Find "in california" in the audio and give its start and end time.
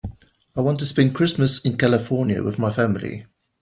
1.63-2.43